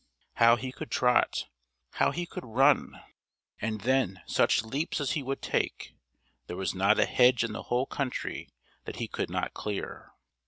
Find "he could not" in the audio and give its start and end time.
8.95-9.53